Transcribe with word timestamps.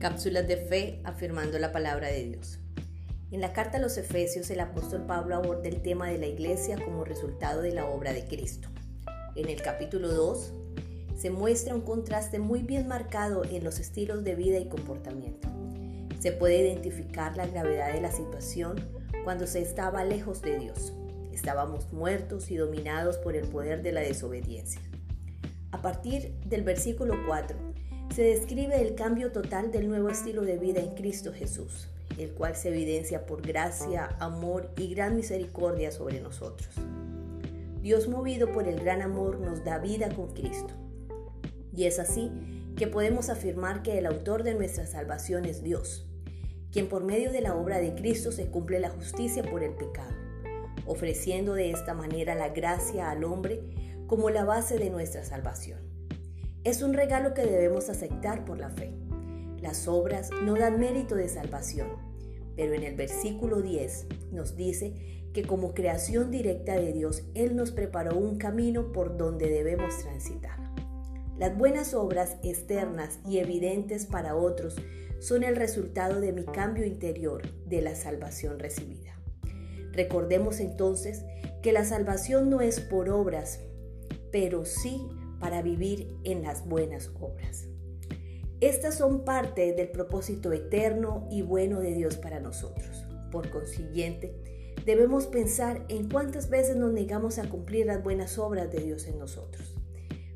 Cápsulas 0.00 0.48
de 0.48 0.56
fe 0.56 1.02
afirmando 1.04 1.58
la 1.58 1.72
palabra 1.72 2.08
de 2.08 2.24
Dios. 2.24 2.58
En 3.30 3.42
la 3.42 3.52
carta 3.52 3.76
a 3.76 3.80
los 3.82 3.98
Efesios 3.98 4.48
el 4.48 4.60
apóstol 4.60 5.04
Pablo 5.04 5.36
aborda 5.36 5.68
el 5.68 5.82
tema 5.82 6.08
de 6.08 6.16
la 6.16 6.26
iglesia 6.26 6.78
como 6.82 7.04
resultado 7.04 7.60
de 7.60 7.74
la 7.74 7.84
obra 7.84 8.14
de 8.14 8.24
Cristo. 8.24 8.70
En 9.36 9.50
el 9.50 9.60
capítulo 9.60 10.08
2 10.08 10.54
se 11.18 11.28
muestra 11.28 11.74
un 11.74 11.82
contraste 11.82 12.38
muy 12.38 12.62
bien 12.62 12.88
marcado 12.88 13.44
en 13.44 13.62
los 13.62 13.78
estilos 13.78 14.24
de 14.24 14.36
vida 14.36 14.58
y 14.58 14.70
comportamiento. 14.70 15.48
Se 16.18 16.32
puede 16.32 16.62
identificar 16.62 17.36
la 17.36 17.46
gravedad 17.46 17.92
de 17.92 18.00
la 18.00 18.10
situación 18.10 18.76
cuando 19.22 19.46
se 19.46 19.60
estaba 19.60 20.02
lejos 20.02 20.40
de 20.40 20.58
Dios. 20.58 20.94
Estábamos 21.30 21.92
muertos 21.92 22.50
y 22.50 22.56
dominados 22.56 23.18
por 23.18 23.36
el 23.36 23.46
poder 23.46 23.82
de 23.82 23.92
la 23.92 24.00
desobediencia. 24.00 24.80
A 25.72 25.82
partir 25.82 26.32
del 26.46 26.62
versículo 26.62 27.14
4 27.26 27.69
se 28.14 28.22
describe 28.24 28.80
el 28.80 28.96
cambio 28.96 29.30
total 29.30 29.70
del 29.70 29.88
nuevo 29.88 30.08
estilo 30.08 30.42
de 30.42 30.58
vida 30.58 30.80
en 30.80 30.94
Cristo 30.94 31.32
Jesús, 31.32 31.86
el 32.18 32.30
cual 32.30 32.56
se 32.56 32.70
evidencia 32.70 33.24
por 33.24 33.40
gracia, 33.40 34.16
amor 34.18 34.70
y 34.76 34.92
gran 34.92 35.14
misericordia 35.14 35.92
sobre 35.92 36.20
nosotros. 36.20 36.68
Dios 37.80 38.08
movido 38.08 38.50
por 38.52 38.66
el 38.66 38.80
gran 38.80 39.00
amor 39.00 39.38
nos 39.38 39.64
da 39.64 39.78
vida 39.78 40.12
con 40.12 40.34
Cristo. 40.34 40.74
Y 41.74 41.84
es 41.84 42.00
así 42.00 42.32
que 42.76 42.88
podemos 42.88 43.28
afirmar 43.28 43.82
que 43.82 43.98
el 43.98 44.06
autor 44.06 44.42
de 44.42 44.54
nuestra 44.54 44.86
salvación 44.86 45.44
es 45.44 45.62
Dios, 45.62 46.04
quien 46.72 46.88
por 46.88 47.04
medio 47.04 47.30
de 47.30 47.42
la 47.42 47.54
obra 47.54 47.78
de 47.78 47.94
Cristo 47.94 48.32
se 48.32 48.46
cumple 48.50 48.80
la 48.80 48.90
justicia 48.90 49.44
por 49.44 49.62
el 49.62 49.74
pecado, 49.74 50.14
ofreciendo 50.84 51.54
de 51.54 51.70
esta 51.70 51.94
manera 51.94 52.34
la 52.34 52.48
gracia 52.48 53.10
al 53.10 53.22
hombre 53.22 53.60
como 54.08 54.30
la 54.30 54.44
base 54.44 54.78
de 54.78 54.90
nuestra 54.90 55.24
salvación. 55.24 55.99
Es 56.62 56.82
un 56.82 56.92
regalo 56.92 57.32
que 57.32 57.46
debemos 57.46 57.88
aceptar 57.88 58.44
por 58.44 58.58
la 58.58 58.68
fe. 58.68 58.92
Las 59.62 59.88
obras 59.88 60.28
no 60.42 60.56
dan 60.56 60.78
mérito 60.78 61.14
de 61.14 61.26
salvación, 61.26 61.88
pero 62.54 62.74
en 62.74 62.82
el 62.82 62.96
versículo 62.96 63.62
10 63.62 64.06
nos 64.32 64.56
dice 64.56 65.24
que 65.32 65.42
como 65.42 65.72
creación 65.72 66.30
directa 66.30 66.74
de 66.74 66.92
Dios, 66.92 67.22
Él 67.32 67.56
nos 67.56 67.70
preparó 67.70 68.18
un 68.18 68.36
camino 68.36 68.92
por 68.92 69.16
donde 69.16 69.48
debemos 69.48 70.00
transitar. 70.00 70.58
Las 71.38 71.56
buenas 71.56 71.94
obras 71.94 72.36
externas 72.42 73.20
y 73.26 73.38
evidentes 73.38 74.04
para 74.04 74.36
otros 74.36 74.76
son 75.18 75.44
el 75.44 75.56
resultado 75.56 76.20
de 76.20 76.32
mi 76.32 76.44
cambio 76.44 76.84
interior 76.84 77.40
de 77.64 77.80
la 77.80 77.94
salvación 77.94 78.58
recibida. 78.58 79.18
Recordemos 79.92 80.60
entonces 80.60 81.24
que 81.62 81.72
la 81.72 81.86
salvación 81.86 82.50
no 82.50 82.60
es 82.60 82.80
por 82.80 83.08
obras, 83.08 83.60
pero 84.30 84.66
sí 84.66 85.00
para 85.40 85.62
vivir 85.62 86.14
en 86.22 86.42
las 86.42 86.68
buenas 86.68 87.10
obras. 87.18 87.66
Estas 88.60 88.94
son 88.94 89.24
parte 89.24 89.72
del 89.72 89.88
propósito 89.88 90.52
eterno 90.52 91.26
y 91.30 91.40
bueno 91.40 91.80
de 91.80 91.94
Dios 91.94 92.18
para 92.18 92.40
nosotros. 92.40 93.06
Por 93.32 93.48
consiguiente, 93.48 94.34
debemos 94.84 95.26
pensar 95.26 95.82
en 95.88 96.10
cuántas 96.10 96.50
veces 96.50 96.76
nos 96.76 96.92
negamos 96.92 97.38
a 97.38 97.48
cumplir 97.48 97.86
las 97.86 98.02
buenas 98.02 98.38
obras 98.38 98.70
de 98.70 98.80
Dios 98.80 99.06
en 99.06 99.18
nosotros. 99.18 99.74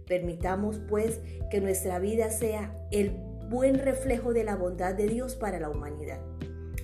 Permitamos 0.07 0.81
pues 0.89 1.21
que 1.51 1.61
nuestra 1.61 1.99
vida 1.99 2.31
sea 2.31 2.75
el 2.91 3.11
buen 3.51 3.79
reflejo 3.79 4.33
de 4.33 4.45
la 4.45 4.57
bondad 4.57 4.95
de 4.95 5.07
Dios 5.07 5.37
para 5.37 5.61
la 5.61 5.69
humanidad, 5.69 6.21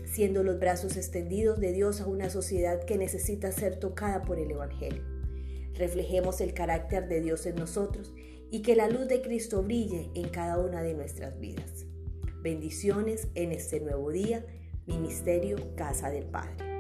siendo 0.05 0.43
los 0.43 0.59
brazos 0.59 0.99
extendidos 0.99 1.59
de 1.59 1.73
Dios 1.73 2.03
a 2.03 2.07
una 2.07 2.29
sociedad 2.29 2.85
que 2.85 2.99
necesita 2.99 3.51
ser 3.51 3.79
tocada 3.79 4.23
por 4.23 4.39
el 4.39 4.51
Evangelio 4.51 5.20
reflejemos 5.75 6.41
el 6.41 6.55
carácter 6.55 7.09
de 7.09 7.21
Dios 7.21 7.47
en 7.47 7.57
nosotros 7.57 8.13
y 8.51 8.63
que 8.63 8.77
la 8.77 8.89
luz 8.89 9.09
de 9.09 9.23
Cristo 9.23 9.63
brille 9.63 10.11
en 10.15 10.29
cada 10.29 10.59
una 10.59 10.83
de 10.83 10.95
nuestras 10.95 11.39
vidas. 11.39 11.87
Bendiciones 12.43 13.29
en 13.35 13.53
este 13.53 13.81
nuevo 13.81 14.11
día, 14.11 14.45
Ministerio 14.87 15.75
Casa 15.77 16.11
del 16.11 16.25
Padre. 16.25 16.80